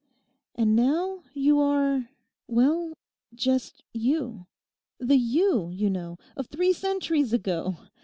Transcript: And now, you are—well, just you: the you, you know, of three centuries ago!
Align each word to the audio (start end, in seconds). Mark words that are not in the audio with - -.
And 0.55 0.75
now, 0.75 1.25
you 1.35 1.59
are—well, 1.59 2.93
just 3.35 3.83
you: 3.93 4.47
the 4.97 5.15
you, 5.15 5.69
you 5.69 5.91
know, 5.91 6.17
of 6.35 6.47
three 6.47 6.73
centuries 6.73 7.33
ago! 7.33 7.77